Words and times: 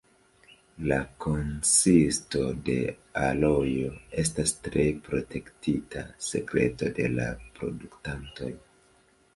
La 0.91 0.95
konsisto 1.25 2.41
de 2.69 2.77
alojo 3.25 3.93
estas 4.25 4.55
tre 4.69 4.87
protektita 5.11 6.03
sekreto 6.31 6.93
de 7.01 7.09
la 7.21 7.31
produktantoj. 7.61 8.53